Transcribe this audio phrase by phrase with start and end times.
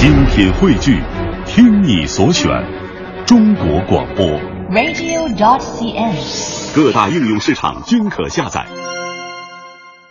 [0.00, 0.98] 精品汇聚，
[1.44, 2.48] 听你所选，
[3.26, 4.24] 中国广播。
[4.70, 6.74] radio.dot.cn，。
[6.74, 8.64] 各大应用市场均可下载。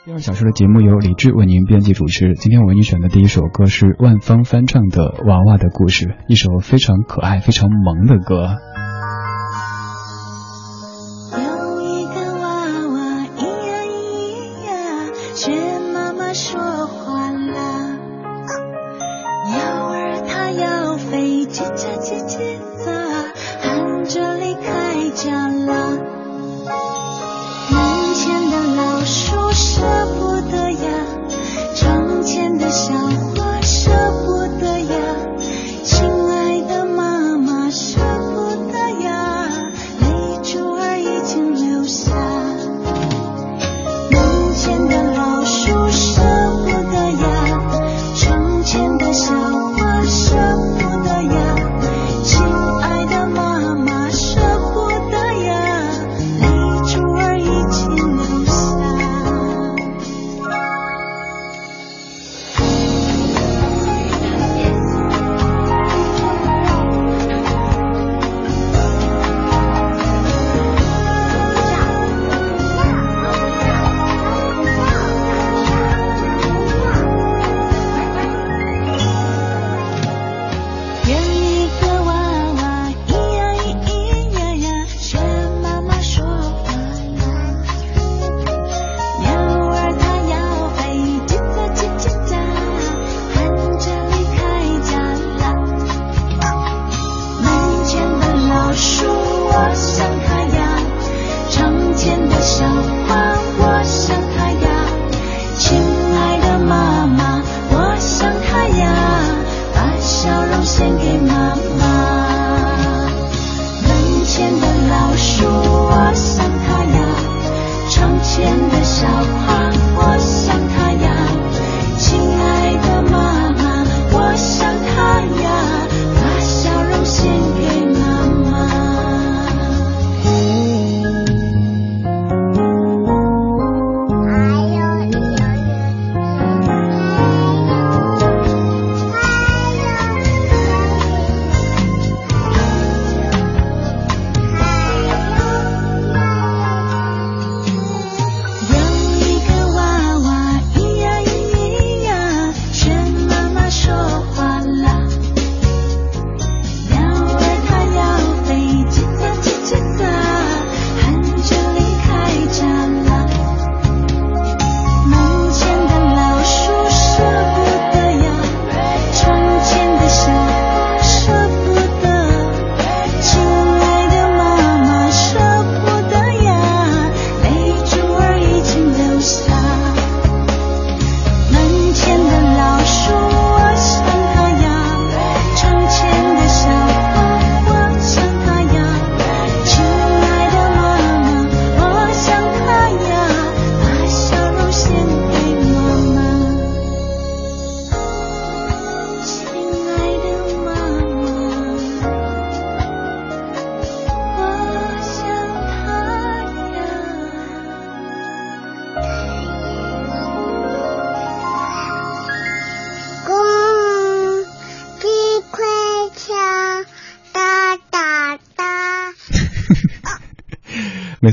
[0.06, 2.36] 第二小时的节目由李志为您编辑主持。
[2.36, 8.58] 今天我为你选的第一首歌是万芳翻唱的《娃娃的故事》，一首非常可爱、非常萌的歌。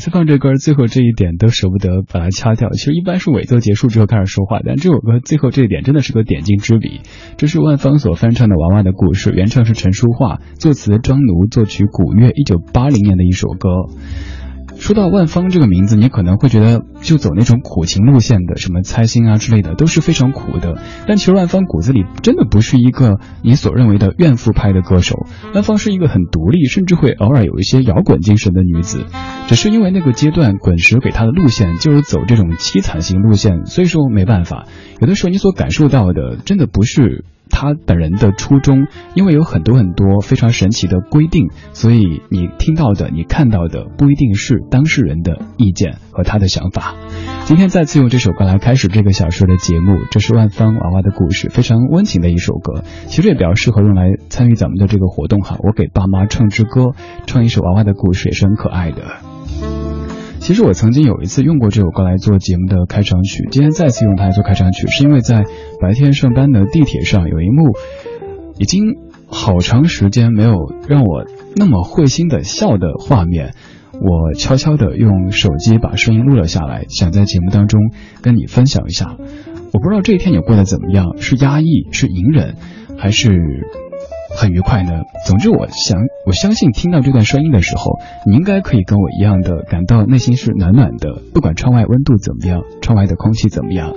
[0.07, 2.71] 次放这歌，最后这一点都舍不得把它掐掉。
[2.71, 7.01] 其实一般是尾奏结束之后开始说话，但这首歌最后这一点真的是个点睛之笔。
[7.37, 13.69] 这是万芳所翻唱的《娃娃的故事》，原唱是陈淑桦，作词庄奴，作曲古月，一九八零年的一首歌。
[14.79, 20.81] 说到万芳这个名字，你可能会觉得就走那种苦情路线的，什么猜心啊之类的，都是非常苦的。
[21.09, 29.05] 但其实万芳骨子里真的不是一个你所认为的怨妇派的歌手，万芳是一个很独立，甚至会偶尔有一些摇滚精神的女子。
[29.49, 34.67] 只是因为那个阶段滚石给她的路线就是走这种凄惨型路线，所以说没办法。
[35.01, 37.25] 有的时候你所感受到的，真的不是。
[37.57, 46.95] 他本人的初衷，因为有很多很多非常神奇的规定，所以你听到的、你看到的不一定是当事人的意见和他的想法。
[47.47, 55.57] 今天再次用这首歌来开始这个小说的节目，这是万芳娃娃的故事，非常温情的一首歌，其实也比较适合用来参与咱们的这个活动哈。
[55.61, 56.91] 我给爸妈唱支歌，
[57.27, 59.36] 唱一首娃娃的故事也是很可爱的。
[60.41, 65.45] 其实我曾经有一次用过这首歌来做节目的开场曲，今天再次用它来做开场曲，是因为在
[65.81, 67.73] 白天上班的地铁上有一幕
[68.59, 68.97] 已经
[69.27, 70.55] 好长时间没有
[70.89, 71.25] 让我
[71.57, 73.55] 那么会心的笑的画面。
[73.93, 77.91] 我悄悄地用手机把声音录了下来，想在节目当中
[78.23, 79.17] 跟你分享一下。
[79.73, 82.57] 我不知道这一天你过得怎么样，是压抑，是隐忍，
[82.99, 83.31] 还是
[84.37, 85.03] 很愉快呢？
[85.27, 91.23] 总之，我想，我相信听到这段声音的时候，你应该可以跟我一样的感到内心是暖暖的。
[91.33, 93.95] 不管窗外温度怎么样，窗外的空气怎么样，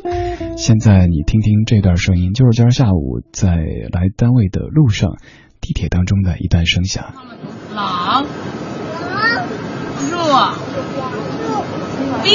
[0.58, 3.50] 现在你听听这段声音，就是今儿下午在
[3.92, 5.12] 来单位的路上，
[5.60, 7.04] 地铁当中的一段声响。
[7.76, 8.26] 狼。
[10.10, 10.54] 弱，
[12.24, 12.34] 病，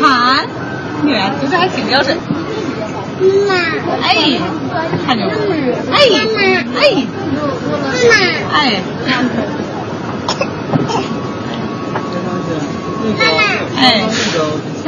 [0.00, 0.46] 残，
[1.06, 2.16] 女儿读的还挺标准。
[3.20, 3.52] 妈妈，
[4.02, 4.08] 哎，
[5.04, 5.30] 看着我，
[5.90, 5.94] 哎，
[8.54, 9.28] 哎，妈妈，
[12.94, 13.40] 哎，妈妈，
[13.76, 13.82] 哎，
[14.84, 14.86] 啥？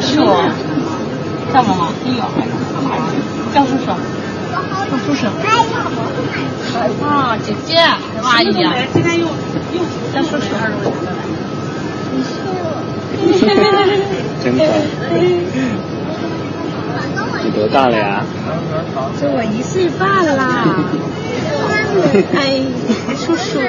[0.00, 0.16] 叔，
[1.52, 1.80] 叫妈妈，
[3.52, 3.86] 叫叔叔，
[4.90, 5.22] 叫叔叔。
[7.04, 7.06] 啊，
[7.44, 7.70] 姐姐，
[8.22, 8.64] 阿姨呀，
[10.14, 10.44] 叫叔叔。
[14.42, 14.66] 真乖
[17.44, 18.24] 你多大了呀？
[19.20, 20.86] 这我一岁半啦。
[22.34, 22.62] 哎，
[23.16, 23.60] 叔叔。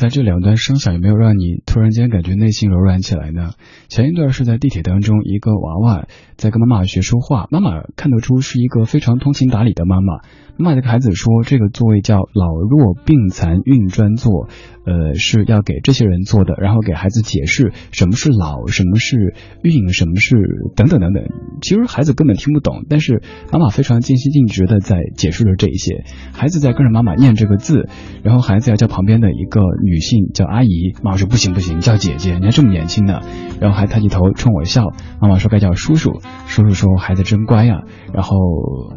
[0.00, 3.50] 在这两段声响有没有让你突然间感觉内心柔软起来呢？
[3.90, 6.06] 前一段是在地铁当中，一个娃娃
[6.36, 10.22] 在跟妈妈学说话，妈妈看得出是一个非常通情达理的妈妈。
[10.56, 14.48] 妈妈对孩子说，这个座位叫老弱病残孕专座，
[14.84, 20.36] 呃，是要给这些人坐的，然后给孩子解释什么是老，什么是孕，什么是
[20.76, 21.24] 等等等等。
[21.62, 26.04] 其实孩子根本听不懂，但是妈妈非常尽心尽职的在解释着这一些。
[26.32, 27.88] 孩子在跟着妈妈念这个字，
[28.22, 33.20] 然后孩子要叫旁边的一个女女性叫阿姨，妈妈说不行不行，叫姐姐，你还这么年轻呢。
[33.60, 34.84] 然后还抬起头冲我笑，
[35.20, 37.82] 妈妈说该叫叔叔，叔叔说孩子真乖呀，
[38.14, 38.36] 然后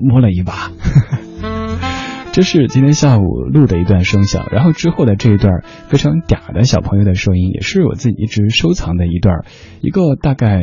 [0.01, 0.71] 摸了一把。
[2.31, 9.45] 这是今天下午录的一段声响，然后之后的这一段非常嗲的小朋友的声音，也是我自己一直收藏的一段，
[9.81, 10.61] 一个大概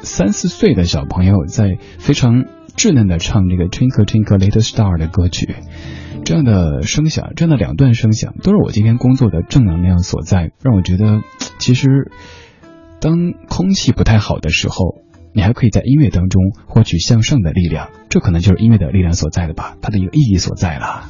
[0.00, 2.44] 三四岁的小朋友在非常
[2.76, 5.56] 稚嫩的唱这个 Twinkle Twinkle Little Star 的歌曲，
[6.28, 11.22] 这样的声响，这样的两段声响，都是我今天工作的正能量所在，让我觉得
[11.58, 12.12] 其实
[13.00, 15.00] 当空气不太好的时候。
[15.32, 21.04] 你还可以在音乐当中获取向上的力量，这可能就是音乐的力量所在了吧，它的一个意义所在了。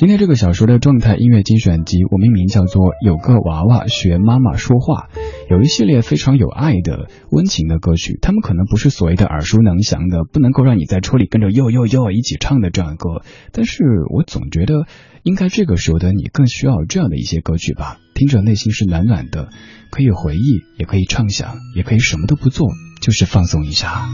[0.00, 5.10] 今天这个小说的状态音乐精选集，我命名叫做《有个娃娃学妈妈说话》，
[5.50, 13.20] 有一系列非常有爱的温情的歌曲，他们可能不是所谓的耳熟能详的，不能够让你在车里跟着哟哟哟一起唱的这样的歌，
[13.52, 14.86] 但是我总觉得
[15.22, 19.50] 应该这个时候的你更需要这样的一些歌曲吧，听着内心是暖暖的，
[19.90, 22.68] 可以回忆，也可以畅想，也可以什么都不做，
[23.02, 24.08] 就是放松一下。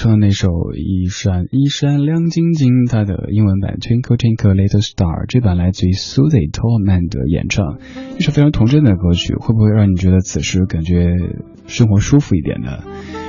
[0.00, 7.76] 唱的那首《一闪一闪亮晶晶》，它的英文版《Twinkle Twinkle Little Star》，这版来自于 Susie Tallman 的演唱，
[8.16, 11.18] 一首非常童真的歌曲，会不会让你觉得此时感觉
[11.66, 12.78] 生活舒服一点呢？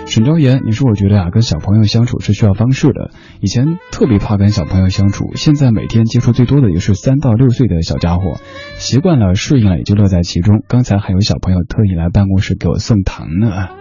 [0.08, 3.12] 沈昭言，你说我觉得啊，跟小朋友相处是需要方式的。
[3.42, 8.40] 以前特别怕跟小朋友相处，现在每天接触最多的也是三到六岁的小家伙，
[8.78, 10.64] 习惯了，适应了，也就乐在其中。
[10.70, 13.81] 刚才还有小朋友特意来办公室给我送糖呢。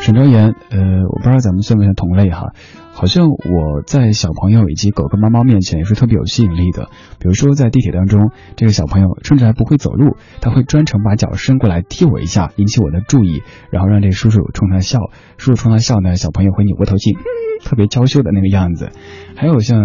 [0.00, 0.78] 沈昭言，呃，
[1.10, 2.54] 我不知道咱们算不算同类哈，
[2.92, 6.88] 好像我在小朋友以及狗跟猫猫面前也是特别有吸引力的。
[7.18, 15.00] 比如说在地铁当中，这个小朋友甚至还不会走路，他会专程把脚伸过来踢我一下，引起我的注意，然后让这叔叔冲他笑，
[15.36, 17.16] 叔叔冲他笑呢，小朋友会扭过头去，
[17.64, 18.90] 特别娇羞的那个样子。
[19.36, 19.82] 还有像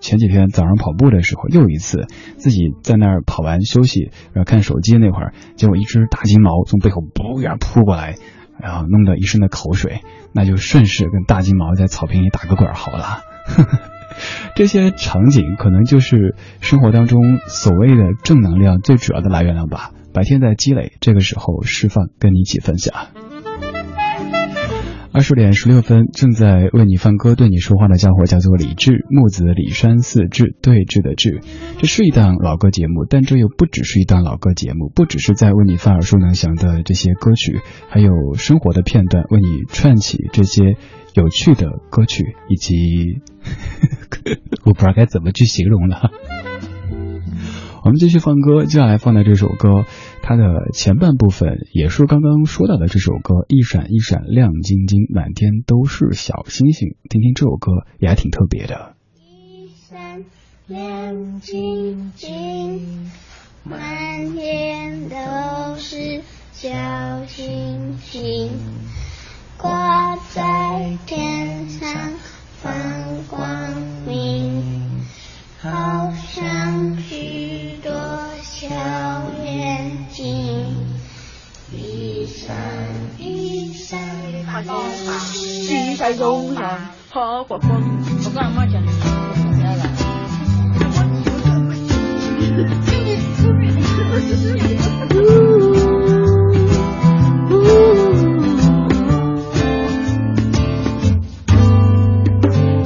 [0.00, 8.16] 前几天早上跑步的时候，又一次自己在那儿跑完休息，然后看手机那会儿，结果一只大金毛从背后扑呀扑过来。
[8.62, 10.00] 然后弄得一身的口水，
[10.32, 13.22] 那就顺势跟大金毛在草坪里打个滚好了。
[14.54, 19.90] 这些场景可能就是生活当中所谓的正能量最主要的来源了吧？
[20.14, 22.94] 白天在积累，这个时候释放，跟你一起分享。
[25.14, 31.42] 二十点十六分，正在为你放歌、对你说话的家伙叫做李志，木子李山四志，对峙的志。
[31.78, 40.76] 这是一档老歌节目，但这又不只是一档老歌节目，不只是在为你放耳熟能详的这些歌曲，还有生活的片段，为你串起这些
[41.14, 43.20] 有趣的歌曲，以及
[44.64, 46.10] 我不知道该怎么去形容了。
[47.84, 49.84] 我们继续放歌，接下来放的这首歌，
[50.24, 56.96] 它的前半部分也是刚刚说到的这首歌，一闪一闪亮晶晶，满天都是小星星。
[57.10, 58.94] 听听这首歌也还挺特别的。
[59.16, 60.24] 一闪
[60.68, 63.10] 亮晶晶，
[63.64, 68.50] 满天都是小星星，
[69.58, 72.12] 挂在天上
[72.62, 72.72] 放
[73.28, 73.48] 光
[74.06, 75.02] 明，
[75.58, 77.90] 好像许多
[78.40, 78.68] 小
[82.42, 82.56] 一闪
[83.18, 85.32] 一闪亮晶
[85.64, 85.92] 晶。
[85.92, 86.60] 地在路上，
[87.10, 87.70] 好活泼。
[87.70, 88.82] 我跟俺妈讲，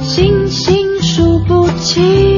[0.03, 2.36] 星星数不清，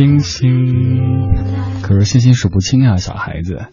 [0.00, 1.34] 星星。
[1.82, 3.66] 可是星星数不清啊，小孩子。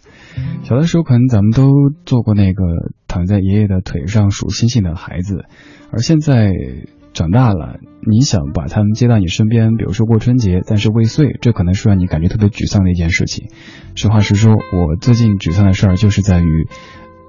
[0.63, 1.71] 小的时候可能咱们都
[2.05, 2.63] 做过那个
[3.07, 5.45] 躺在爷爷的腿上数星星的孩子，
[5.89, 6.51] 而现在
[7.13, 13.47] 长大了，你想把他们接到你身边，比如说过春节，但是未遂，这可能是让你感觉特别沮丧的一件事情。
[13.95, 16.67] 实话实说，我最近沮丧的事儿就是在于。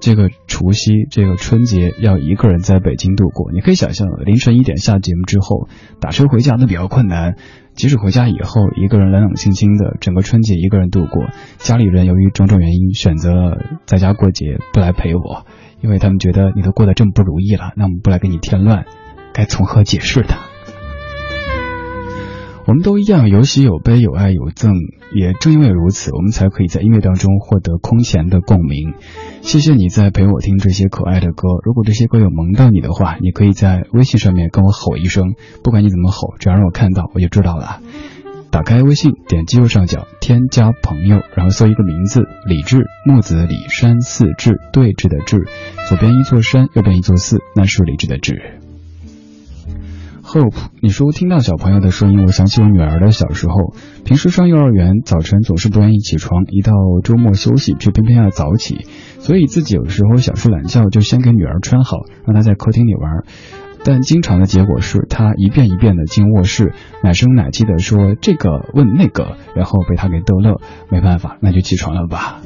[0.01, 5.67] 这个除夕，这个春节要一个人在北京度过，你可以想象，凌晨一点下节目之后，
[5.99, 7.35] 打车回家都比较困难。
[7.79, 11.27] 即使回家以后，一个人冷冷清清的，整个春节一个人度过，
[11.59, 15.45] 家里人由于种种原因选择在家过节，不来陪我，
[15.79, 18.83] 因为他们觉得你都过得这么不如意了，那我们不来给你添乱，
[19.31, 20.35] 该从何解释呢？
[22.69, 24.69] 我们都一样，有喜有悲，有爱有憎。
[25.11, 28.93] 也正因为如此，我们才可以在音乐当中获得空前的共鸣。
[29.41, 31.47] 谢谢你在陪我听这些可爱的歌。
[31.63, 35.33] 如果这些歌有萌到你的话，你可以在微信上面跟我吼一声。
[35.63, 37.81] 不管你怎么吼，只要让我看到，我就知道了。
[38.51, 45.47] 打开微信，点击右上角添加朋友，然后搜一个名字：李志，木子李山寺志，对峙的志，
[45.87, 48.58] 左边一座山，右边一座寺，那是李志的志。
[50.31, 53.73] Hope，你说听到小朋友的声音，我想起我女儿的小时候。
[54.05, 56.71] 平时上幼儿园，早晨总是不愿意起床，一到
[57.03, 58.85] 周末休息却偏偏要早起，
[59.17, 63.23] 所以自己有时候想睡懒觉，就先给女儿穿好，让她在客厅里玩。
[63.83, 70.61] 但经常的结果是，她一遍一遍的进卧室，奶声奶气的说这个问那个，然后被她给逗乐。
[70.91, 72.39] 没办法，那就起床了吧。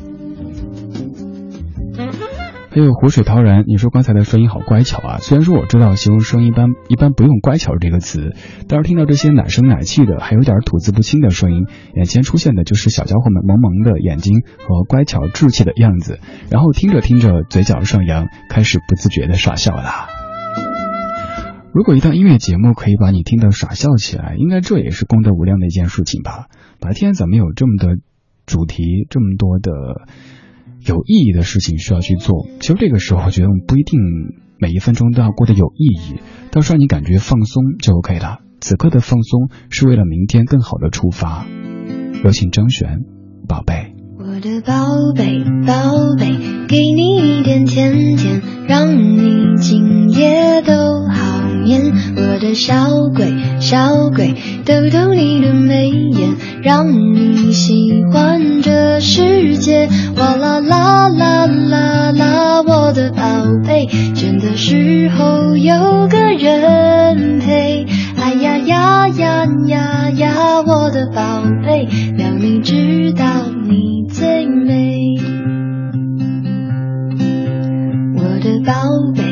[2.73, 5.17] 还有湖水陶然，你说刚才的声音好乖巧啊。
[5.19, 8.33] 虽然说我知道形容声音一般一般不用乖巧这个词，
[8.67, 16.19] 但是听到这些奶声奶气的，还有点吐字不清的声音，眼前出现的就是小家伙们萌萌的眼睛和乖巧稚气的样子。
[16.49, 20.07] 然后听着听着，嘴角上扬，开始不自觉的傻笑了。
[21.75, 26.47] 如果一档音乐节目可以把你听得傻笑起来，应该这也是功德无量的一件事情吧？
[26.79, 27.97] 白天怎么有这么多
[28.47, 29.71] 主题，这么多的？
[30.85, 32.47] 有意义的事情需要去做。
[32.59, 33.99] 其实这个时候，我觉得我们不一定
[34.59, 36.19] 每一分钟都要过得有意义，
[36.51, 38.39] 到时候你感觉放松就 OK 了。
[38.61, 41.45] 此刻的放松是为了明天更好的出发。
[42.23, 43.01] 有请张璇，
[43.47, 43.93] 宝贝。
[44.17, 46.37] 我的宝贝，宝贝，
[46.69, 50.73] 给你一点甜甜，让你今夜都
[51.09, 51.93] 好面。
[52.15, 52.73] 我的小
[53.15, 59.87] 鬼，小鬼，逗逗你的眉眼，让你喜欢这世界。
[60.17, 63.21] 哇啦啦啦啦啦，我的宝
[63.65, 67.85] 贝，倦的时候有个人陪。
[68.15, 73.25] 哎呀呀呀呀呀，我的宝贝，让你知道
[73.67, 75.15] 你最美。
[78.15, 78.73] 我的，宝
[79.15, 79.23] 贝，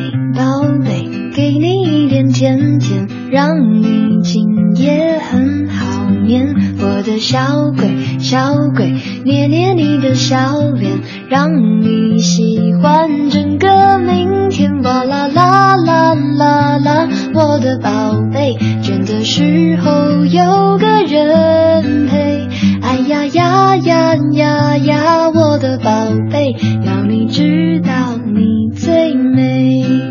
[1.33, 6.53] 给你一点甜甜，让你今夜很好眠。
[6.79, 14.81] 我的小鬼，小鬼，捏捏你的小脸，让你喜欢整个明天。
[14.83, 17.89] 哇啦啦啦啦啦，我的宝
[18.33, 18.57] 贝。
[18.83, 22.47] 倦的时候有个人陪，
[22.81, 25.91] 哎呀呀呀呀呀，我的宝
[26.29, 26.53] 贝，
[26.85, 30.10] 要你知道你最美。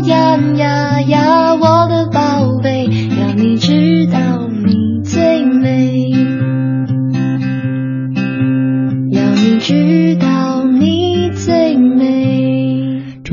[0.00, 2.84] 呀呀呀我的宝贝
[3.18, 4.27] 让你知道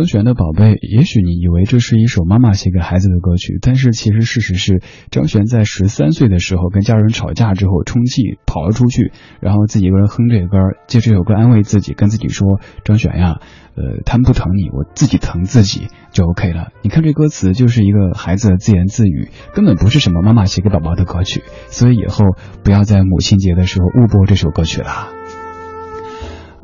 [0.05, 13.39] 张悬的宝贝，也许你以为这是一首妈妈写给孩子的歌曲，但是其实事实是，张悬在十三岁的时候跟家人吵架之后充气跑了出去，然后自己一个人哼这歌，借这首歌安慰自己，跟自己说：“张悬呀。”
[13.75, 16.69] 呃，他们不疼你，我自己疼自己就 OK 了。
[16.81, 21.43] 你看这歌词就是一个孩子自言自语，根本不是什么妈妈写给宝宝的歌曲。
[21.67, 25.09] 所以以后不要在母亲节的时候误播这首歌曲了。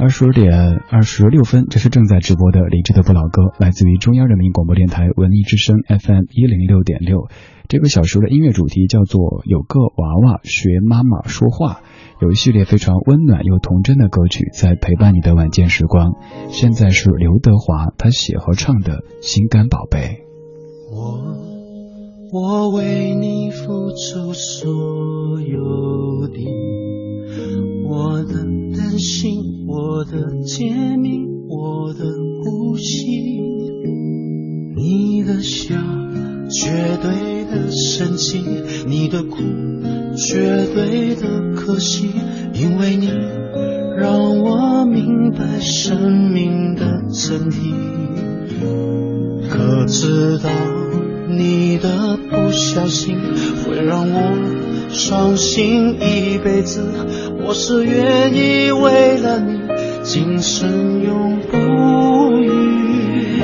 [0.01, 7.27] 二十点二十六分，这是正在直播的李志的不老歌，来自于中央人民广播电台文艺之声 FM 一零六点六。
[7.67, 11.81] 这个小时的音乐主题叫做“有个娃娃学妈妈说话”，
[12.19, 16.13] 有一系列非常温暖又童真的歌曲在陪伴你的晚间时光。
[16.49, 19.99] 现在是刘德华他写和唱的《心肝宝贝》。
[20.91, 21.37] 我
[22.33, 26.39] 我为你付出所有的，
[27.91, 28.33] 我的
[28.77, 29.65] 担心。
[29.67, 32.05] 我的甜蜜，我的
[32.43, 33.05] 呼吸，
[34.77, 35.75] 你的笑，
[36.49, 36.69] 绝
[37.01, 38.39] 对的神奇，
[38.87, 39.37] 你的哭，
[40.15, 42.09] 绝对的可惜，
[42.53, 43.07] 因为你
[43.97, 47.73] 让我明白生命的真谛。
[49.49, 50.49] 可知道
[51.37, 53.17] 你的不小心
[53.63, 56.83] 会让我伤心一辈子？
[57.45, 59.59] 我是愿意为了你。
[60.03, 61.57] 今生永不
[62.37, 63.43] 渝。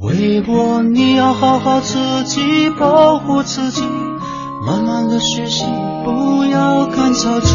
[0.00, 3.82] 为我，你要好好自己保护自己，
[4.66, 5.64] 慢慢的学习，
[6.04, 7.54] 不要赶着急，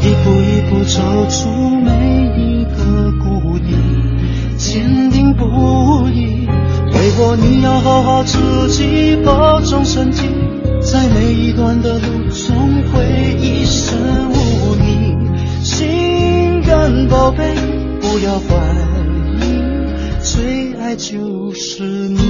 [0.00, 1.48] 一步一步走出
[1.80, 1.90] 每
[2.36, 3.74] 一个谷底，
[4.56, 6.41] 坚定不移。
[7.14, 8.38] 如果，你要好好自
[8.70, 10.22] 己保重身体，
[10.80, 12.56] 在每一段的路总
[12.90, 15.12] 会一生无你。
[17.10, 17.54] 宝贝，
[18.00, 18.56] 不要怀
[19.40, 19.42] 疑，
[20.22, 22.21] 最爱就是你。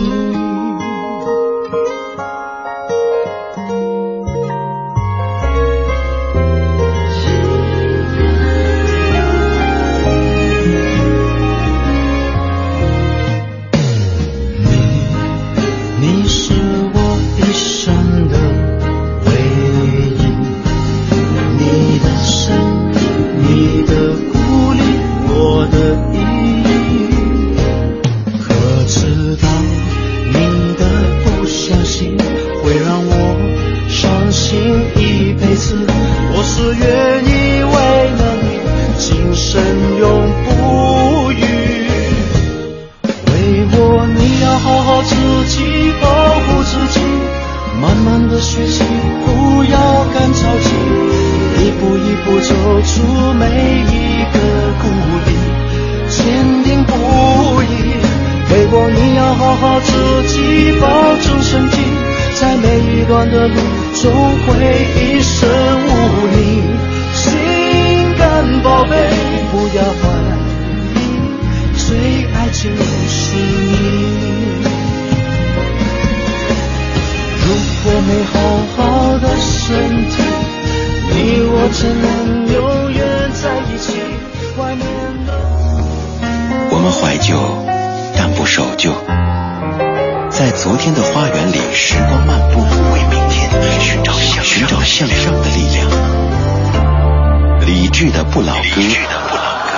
[98.03, 98.81] 去的不老歌，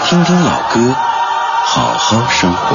[0.06, 0.94] 听听老歌，
[1.66, 2.74] 好好生活。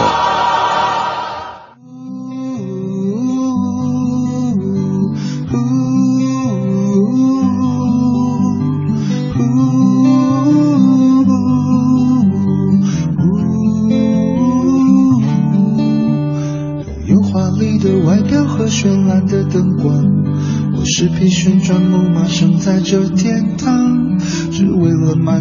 [16.78, 19.96] 我有华丽的外表和绚烂的灯光，
[20.78, 23.09] 我是匹旋转木马，身在这。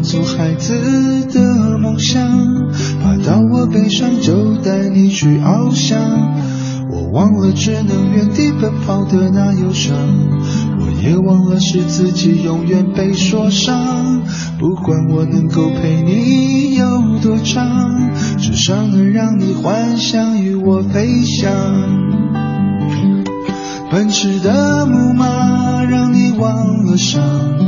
[0.08, 2.22] 做孩子的梦想
[3.02, 6.00] 爬到我背上就带你去翱翔
[6.90, 9.94] 我忘了只能原地奔跑的那忧伤。
[10.80, 14.22] 我也忘了是自己永远被说伤
[14.58, 21.52] 不管我能够陪你有多长至少能让你幻想与我飞翔。
[23.90, 27.67] 奔驰的木马让你忘了伤。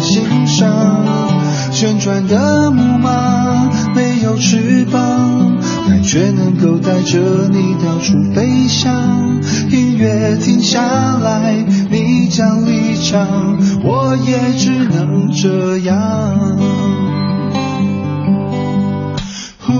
[0.00, 0.70] 心上。
[1.70, 5.56] 旋转的木马没有翅膀，
[5.88, 7.18] 但却能够带着
[7.50, 9.40] 你到处飞翔。
[9.70, 10.82] 音乐停下
[11.18, 11.54] 来，
[11.90, 16.58] 你将离场，我也只能这样。
[19.66, 19.76] 玄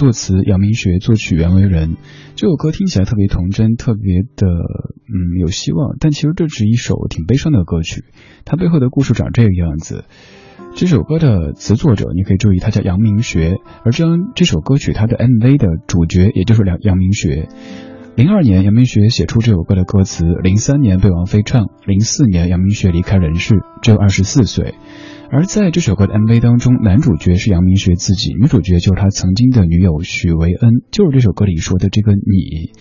[0.00, 1.98] 作词，杨明学作曲，袁惟仁。
[2.34, 8.04] 这首歌听起来特别童真，特别的嗯有希望，但其实这是一首挺悲伤的歌曲。
[8.46, 10.06] 它背后的故事长这个样子。
[10.74, 17.50] 这首歌的词作者，你可以注意，他叫杨明学，而这这首歌曲它的 MV 的主角也就是杨杨明学。
[18.16, 24.76] 零二年，杨明学写出这首歌的歌词，零三年被王菲唱，零四年杨明学离开人世，只有二十四岁。
[25.32, 32.72] 而在这首歌的 MV 当中，男主角是杨明学自己，女主角就是他曾经的女友许维恩，就是这首歌里说的这个你。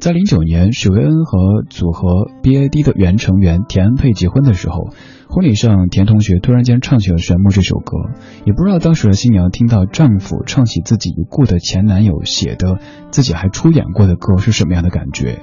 [0.00, 4.90] 在零九年，许维恩和组合 BAD 的原成员田恩佩结婚的时候，
[5.30, 7.96] 婚礼上田同学突然间唱起了《玄牧》这首歌，
[8.44, 12.80] 也不知道当时的新娘听到丈夫唱起自己已故的前男友写的、
[13.12, 15.40] 自己还出演过的歌是什么样的感觉。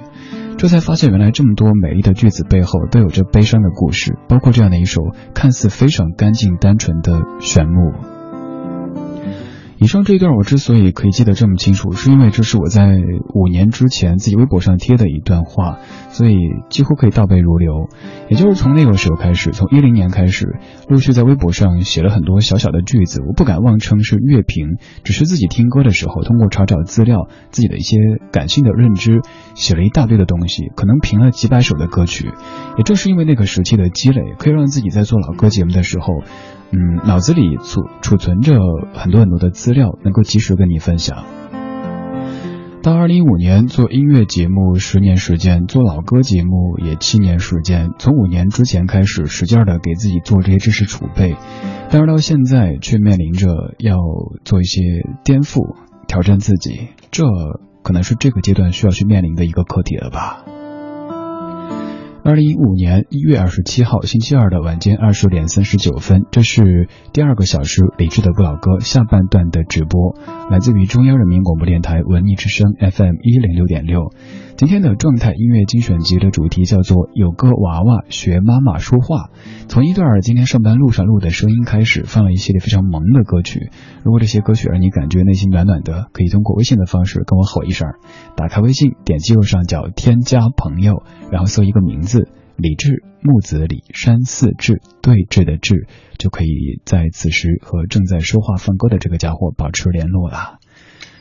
[0.62, 5.02] 这才发现，原来这么多美丽的句子背后都有着悲伤的故事，包括这样的一首
[5.34, 7.90] 看似非常干净单纯的《玄牧》。
[9.82, 12.86] 以上这一段我之所以可以记得这么清楚，是因为这是我在
[13.34, 16.36] 五年之前自己微博上贴的一段话，所以
[16.70, 17.88] 几乎可以倒背如流。
[18.28, 20.46] 也就是从那个时候开始，从一零年开始，
[20.88, 27.96] 陆续在微博上写了很多小小的句子，我不敢妄称是乐评，只是自己听歌的时候，通过查找资料，自己的一些
[28.30, 29.20] 感性的认知，
[29.56, 32.30] 写了一大堆的东西，可能评了几百首的歌曲。
[32.78, 36.06] 也正是因为那个时期的积累，可以让自己在做老歌节目的时候。
[36.72, 38.54] 嗯，脑子里储储存着
[38.94, 41.24] 很多很多的资料，能够及时跟你分享。
[42.82, 51.36] 到二零一五年做音乐节目十年时间，做老歌节目也七年时间，从五年之前开始使劲的给自己做这些知识储备，
[51.90, 53.98] 但是到现在却面临着要
[54.44, 54.80] 做一些
[55.22, 55.76] 颠覆、
[56.08, 57.24] 挑战自己，这
[57.84, 60.44] 可能是这个阶段需要去面临的一个课题了吧。
[62.24, 70.16] 二零一五年一月二十七号星期二的晚间二十点三十九分，这是第二个小时理智的不老歌下半段的直播，
[70.48, 74.12] 来自于中央人民广播电台文艺之声 FM 一零六点六。
[74.54, 79.30] 今天的状态音乐精选集的主题叫做“有个娃娃学妈妈说话”。
[79.66, 83.70] 从一段今天上班路上录的声音开始，放了一系列非常萌的歌曲。
[84.04, 87.88] 如果这些歌曲让你感觉内心暖暖的，可以通过微信的方式跟我吼一声。
[88.36, 91.02] 打开微信，点击右上角添加朋友，
[91.32, 100.58] 然后搜一个名字“李志木子李山寺志对峙的志”，就可以在此时和正在说话放歌的这个家伙保持联络了。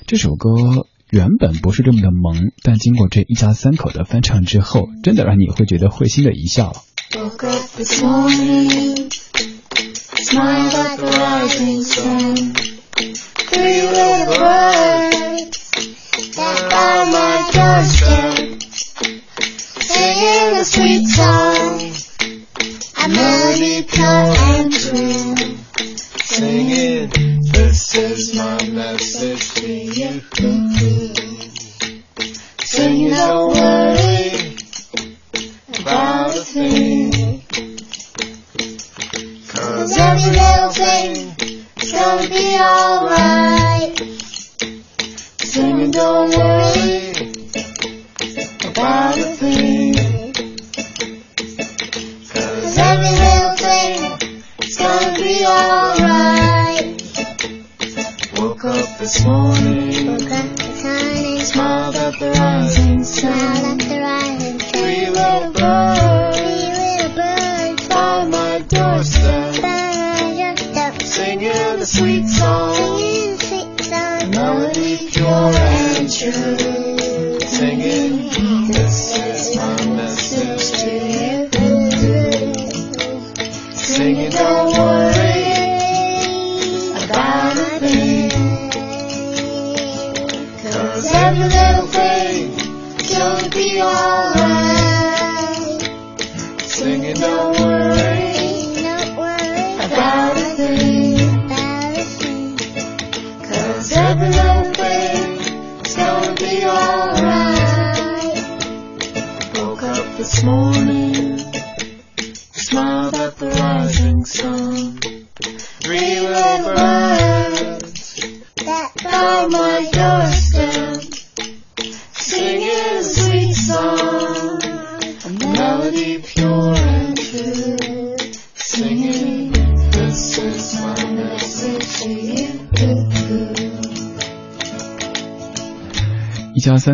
[0.06, 0.86] 这首歌。
[1.12, 6.72] 原本不是这么的萌，但经过这一家三口的翻唱之后，真的让你会觉得会心的一笑。
[20.62, 21.82] a sweet song,
[23.04, 25.36] a melody pure and true.
[26.22, 27.10] Sing it.
[27.52, 30.22] This is my message to you.
[32.64, 34.56] Sing it, don't worry
[35.80, 37.42] about a thing.
[39.48, 41.12] Cause every little thing
[41.78, 43.98] is gonna be alright.
[45.42, 47.14] Sing it, don't worry
[48.70, 49.91] about a thing.
[58.42, 63.80] Woke up this morning, Woke up this morning, smiled at the rising smiled sun.
[63.80, 65.14] at the rising Three sun.
[65.14, 72.74] little birds Three little birds by my doorstep, flying just up, singing a sweet song.
[72.74, 74.32] singing a sweet song.
[74.32, 78.81] Melody pure and true, singing.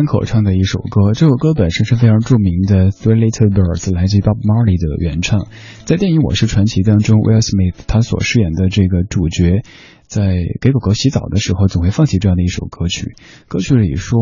[0.08, 5.46] 口唱的一首歌，这首歌本身是非常著名的《Three Little Birds》，来自 Bob Marley 的原唱。
[5.84, 9.60] 在电影《我是传奇》当中，Will Smith 他所饰演的这个主角，
[10.08, 13.12] 在给狗狗洗澡的时候，总会放起这样的一首歌曲。
[13.48, 14.18] 歌曲里说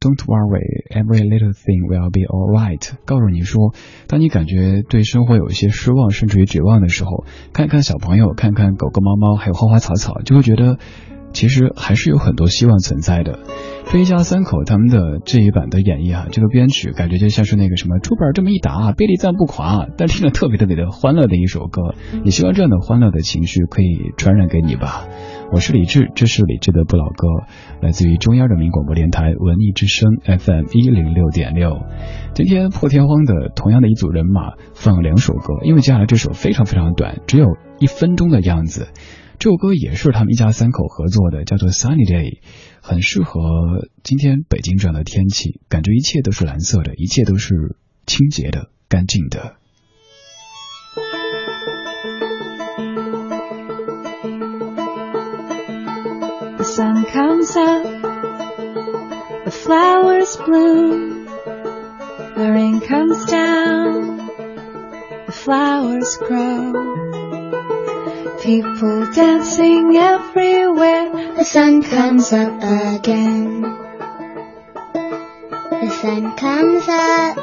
[0.00, 3.72] ：“Don't worry, every little thing will be alright。”告诉你说，
[4.08, 10.78] 当你感觉对生活有一些失望，甚至于绝望的时候，看看小朋友，看看狗狗、猫猫，还有花花草草，就会觉得。
[11.32, 13.38] 其实还是有很多希望存在的。
[13.90, 21.94] 这一家三口他们的这一版的演绎啊，这个编曲感觉就像是那个什么出本这么一打，贝利赞不垮，但听着特别特别的欢乐的一首歌。
[22.24, 25.08] 也希望这样的欢乐的情绪可以传染给你吧。
[25.52, 27.26] 我是李志，这是李志的不老歌，
[27.82, 31.80] 来自于中央人民广播电台文艺之声 FM 一零六点六。
[32.34, 37.46] 今天破天荒的同样的一组人马放了两首歌，因为接下来这首非常非常短，只有
[37.80, 38.86] 一分钟的样子。
[39.40, 42.28] 这首歌也是他们一家三口合作的，叫做《Sunny Day》，
[42.82, 49.56] 很适合今天北京这样的天气，感觉一切都是蓝色的，一切都是清洁的、干净的。
[56.58, 57.86] The sun comes up,
[59.44, 61.24] the flowers bloom,
[62.34, 64.18] the rain comes down,
[65.24, 67.19] the flowers grow.
[68.42, 73.60] People dancing everywhere, The sun comes up again.
[75.82, 77.36] The sun comes up.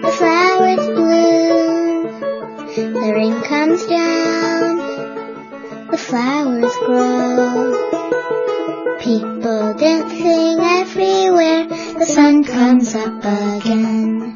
[0.00, 2.06] The flowers bloom.
[2.74, 4.78] The rain comes down.
[5.90, 7.76] The flowers grow.
[8.98, 11.66] People dancing everywhere.
[11.98, 14.29] The sun comes up again.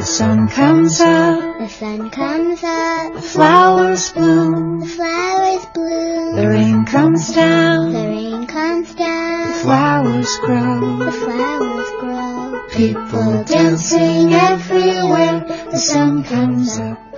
[0.00, 3.12] The sun comes up, The sun comes up.
[3.12, 6.36] the flowers bloom, The flowers bloom.
[6.36, 9.48] the rain comes down, The rain comes down.
[9.48, 10.96] the flowers grow.
[11.04, 12.60] The flowers grow.
[12.70, 17.09] People dancing everywhere, the sun comes up.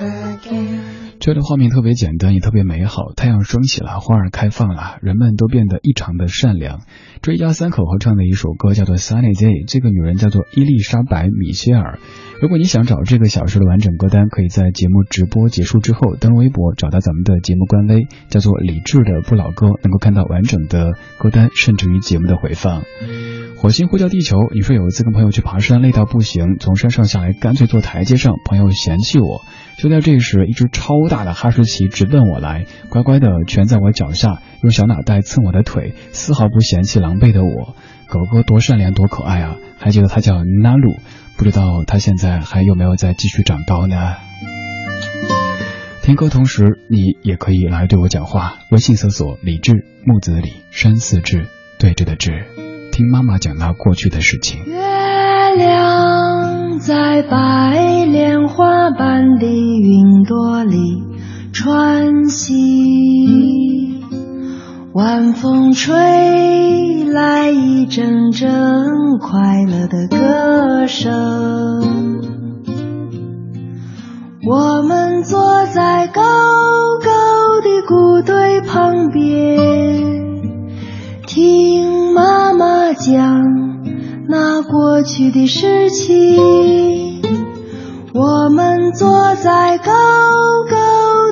[1.23, 3.13] 这样的画面特别简单，也特别美好。
[3.15, 6.81] 太阳升起了，花儿开放了，人们都变得异常的善良。
[7.21, 12.01] 这一家三口合唱的一首歌叫做《Sunny Day》，这个女人叫做伊丽莎白·米歇尔。
[12.41, 22.83] 如果你想找这个小时的完整歌单，可以在节目直播结束之后登录微博，找到咱们的节目官微，叫做李志的不老歌，能够看到完整的歌单，甚至于节目的回放。
[23.59, 29.41] 火星呼叫地球，你说有一次跟朋友去爬山，累到不行，从山上下来，干脆坐台阶上，朋友嫌弃我。
[29.83, 37.75] 就在这时，一只超大的哈士奇直奔我来，乖乖的蜷在我脚下，用小脑袋蹭我的腿，丝毫不嫌弃狼狈的我。
[38.09, 39.57] 狗狗多善良多可爱啊！
[39.81, 40.95] 还记得它叫纳鲁，
[41.37, 43.97] 不知道它现在还有没有在继续长高呢？
[46.03, 51.49] 听歌同时，你也可以来对我讲话，微信搜索李志木子李山寺志
[51.81, 52.31] 对峙的志，
[52.93, 54.65] 听妈妈讲那过去的事情。
[54.65, 56.22] 月亮
[56.85, 61.05] 在白莲花般的云朵里
[61.53, 64.03] 穿行，
[64.93, 65.95] 晚风吹
[67.05, 68.51] 来一阵阵
[69.21, 71.13] 快乐的歌声。
[74.45, 75.02] 我们
[85.03, 87.21] 过去的事情。
[88.15, 89.91] 我们坐在高
[90.71, 90.77] 高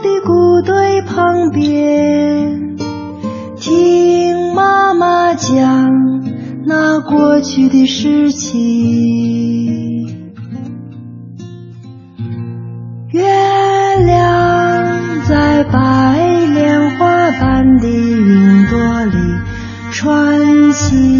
[0.03, 2.77] 的谷堆旁边，
[3.57, 5.89] 听妈妈讲
[6.67, 10.09] 那过去的事情。
[13.13, 13.23] 月
[14.05, 16.19] 亮在白
[16.55, 19.17] 莲花般的云朵里
[19.93, 21.20] 穿行，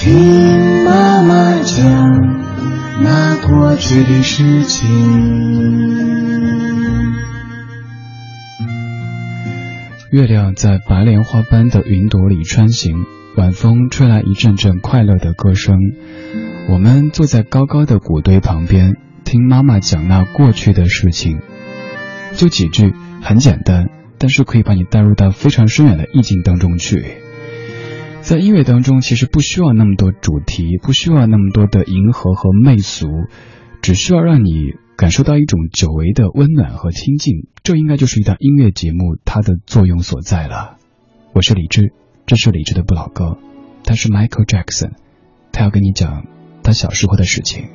[0.00, 1.84] 听妈妈讲
[3.02, 4.88] 那过去的事情。
[10.12, 15.76] 月亮在白莲花般的云朵里穿行，晚风吹来一阵阵快乐的歌声。
[16.70, 18.94] 我们坐在高高的谷堆旁边。
[19.24, 21.40] 听妈妈讲那过去的事情，
[22.34, 27.18] 就几句，很简单，但是可以把你带入到非常深远的意境当中去。
[28.20, 33.06] 在音乐当中，其实不需要那么多主题，不需要那么多的迎合和媚俗，
[33.80, 37.48] 只需要让你感受到一种久违的温暖和亲近。
[37.62, 40.76] 这应该就是一档音乐节目它的作用所在了。
[41.32, 41.94] 我是李志，
[42.26, 43.38] 这是李志的不老歌，
[43.84, 44.92] 他是 Michael Jackson，
[45.50, 46.26] 他要跟你讲
[46.62, 47.68] 他小时候的事情。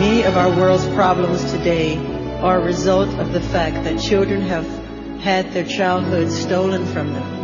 [0.00, 1.98] Many of our world's problems today
[2.40, 4.64] are a result of the fact that children have
[5.22, 7.39] had their childhood stolen from them.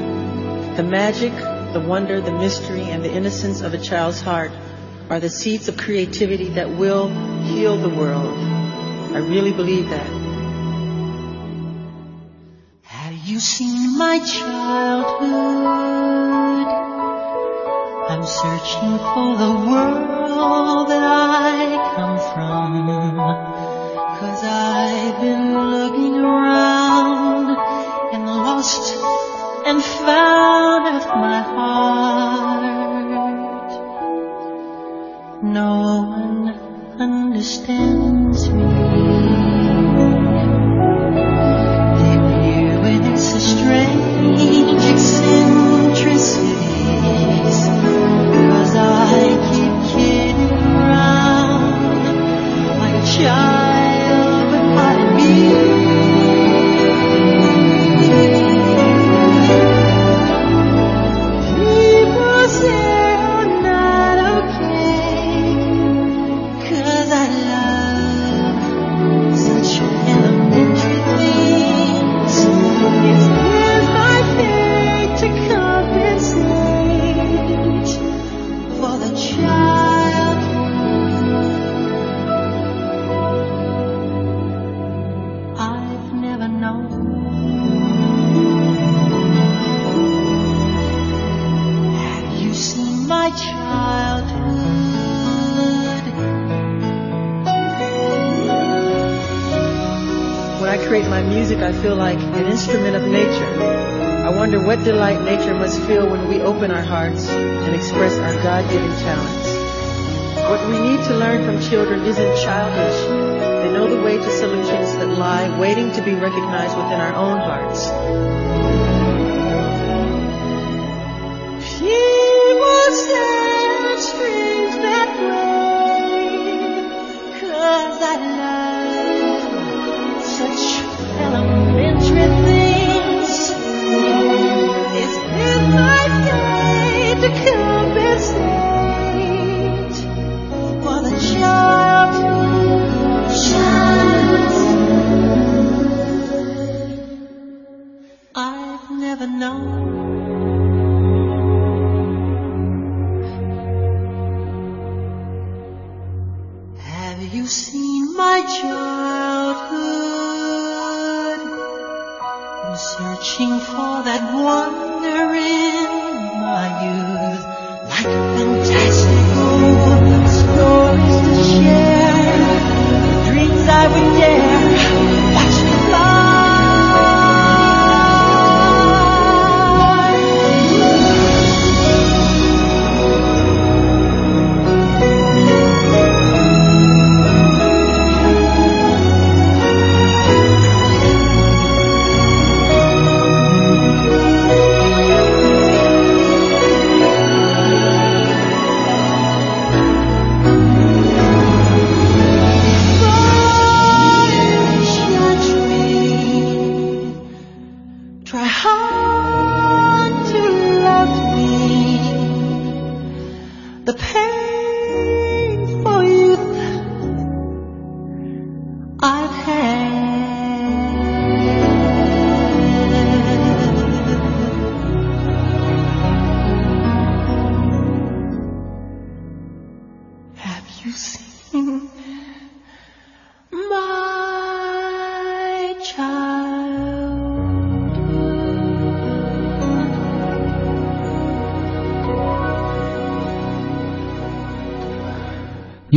[0.76, 1.32] The magic,
[1.72, 4.50] the wonder, the mystery, and the innocence of a child's heart
[5.08, 7.08] are the seeds of creativity that will
[7.44, 8.38] heal the world.
[9.14, 10.06] I really believe that.
[12.82, 15.26] Have you seen my childhood?
[18.10, 23.16] I'm searching for the world that I come from.
[24.20, 24.95] Cause I've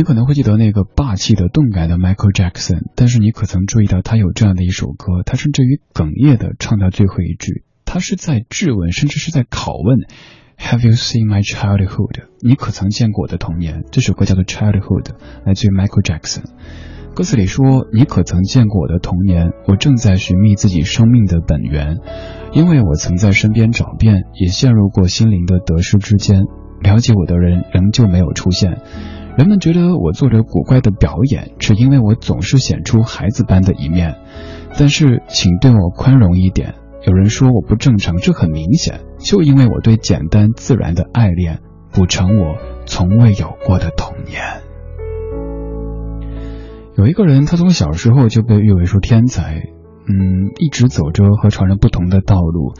[0.00, 9.98] 你可能会记得那个霸气的、动感的 Michael Jackson，但是你可曾注意到他有这样的一首歌，他甚至于哽咽的唱到最后一句，他是在质问，甚至是在拷问
[10.56, 12.28] ：Have you seen my childhood？
[12.40, 13.84] 你可曾见过我的童年？
[13.90, 15.10] 这首歌叫做 Childhood，
[15.44, 16.44] 来自于 Michael Jackson。
[17.14, 19.50] 歌词里说：“你可曾见过我的童年？
[19.68, 21.98] 我正在寻觅自己生命的本源，
[22.54, 26.44] 因为我曾在身边找遍，也陷入过心灵的得失之间。
[26.80, 28.78] 了解我的人仍旧没有出现。
[29.40, 34.16] 人们觉得我做着古怪的表演，只因为我总是显出孩子般的一面。
[34.78, 36.74] 但是，请对我宽容一点。
[37.06, 41.60] 有人说我不正常，这很明显，就因为我对简单自然的爱恋，
[41.90, 44.42] 补偿我从未有过的童年。”
[46.98, 52.74] 有一个人，他从小时候就被誉为说天才，嗯，一直走着和常人不同的道路，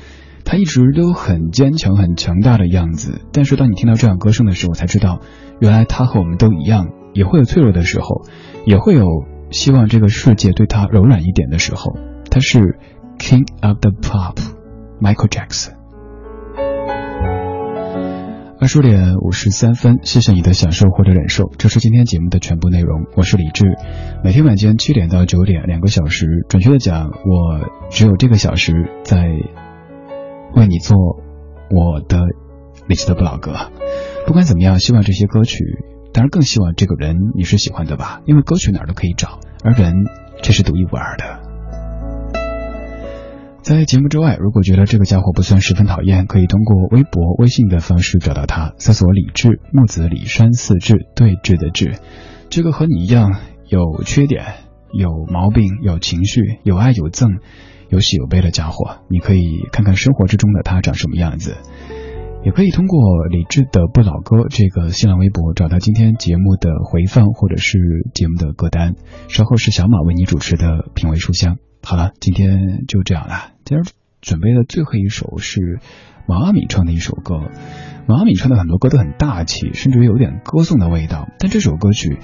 [0.44, 3.22] 他一直都很坚强、很强大的样子。
[3.32, 5.20] 但是当你听到这样歌声的时候，才知道，
[5.60, 8.22] 原来他和我们都一样，也会有脆弱的时候，
[8.64, 9.04] 也会有
[9.50, 11.96] 希望这个世界对他柔软一点的时候。
[12.30, 12.78] 他是
[13.18, 15.74] King of the Pop，Michael Jackson。
[18.60, 23.06] 二十点五十三分，谢谢你的享受或者忍受，这是今天节目的全部内容。
[23.16, 23.64] 我是李志，
[24.22, 29.26] 每天晚间七点到九点两个小时，准确的讲，我只有这个小时在
[30.54, 30.96] 为你做
[31.70, 32.20] 我的
[32.90, 33.70] 李志的不老歌。
[34.26, 35.56] 不管怎么样，希望这些歌曲，
[36.12, 39.94] 当然更希望这个人你是喜欢的吧，因为歌曲哪儿都可以找，而人
[40.42, 41.38] 却是独一无二的。
[43.62, 51.94] 在节目之外，如果觉得这个家伙不算十分讨厌，可以通过微博、微信的方式找到他，搜索“李志木子李山四志对峙的志”。
[52.50, 53.38] 这个和你一样
[53.68, 54.46] 有缺点、
[54.92, 57.38] 有毛病、有情绪、有爱有憎、
[57.88, 61.56] 有喜有悲的家伙，你可以看看生活之中的他长什么样子。
[62.42, 67.78] 也可以通过李志的不老歌这个新浪微博找到今天节目的回放或者是
[68.14, 68.94] 节目的歌单。
[69.28, 71.58] 稍后是小马为你主持的品味书香。
[71.82, 73.52] 好了，今天就这样了。
[73.64, 73.82] 今儿
[74.22, 75.80] 准备的最后一首是
[76.26, 77.50] 毛阿敏唱的一首歌。
[78.06, 81.28] 毛阿敏唱的很多歌都很大气，甚至于有点歌颂的味道。
[81.38, 82.18] 但这首歌曲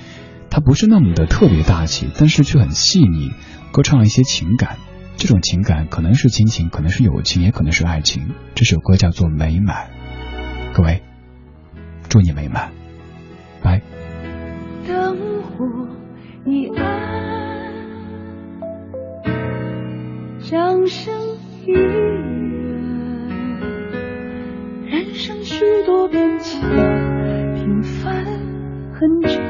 [0.48, 3.32] 它不是那么的特别大气，但是却很细腻，
[3.70, 4.78] 歌唱了一些情感。
[5.18, 8.30] 这种情感可能是亲情，可能是友情，也可能是爱情。
[8.54, 9.88] 这首歌叫做《美满》。
[10.76, 11.00] 各位，
[12.06, 12.70] 祝你美满，
[13.62, 13.80] 拜。
[14.86, 15.64] 灯火
[16.44, 17.72] 已暗，
[20.38, 21.14] 掌声
[21.64, 21.96] 依然，
[24.84, 26.60] 人生许多变迁，
[27.54, 28.22] 平凡
[28.92, 29.40] 很长，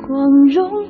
[0.00, 0.81] 光荣